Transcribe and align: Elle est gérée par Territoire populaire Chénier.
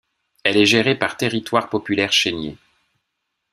Elle 0.43 0.57
est 0.57 0.65
gérée 0.65 0.97
par 0.97 1.15
Territoire 1.15 1.69
populaire 1.69 2.11
Chénier. 2.11 2.57